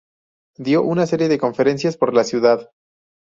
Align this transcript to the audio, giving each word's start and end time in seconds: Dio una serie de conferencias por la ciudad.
Dio 0.57 0.81
una 0.81 1.05
serie 1.05 1.27
de 1.27 1.37
conferencias 1.37 1.95
por 1.95 2.15
la 2.15 2.23
ciudad. 2.23 2.71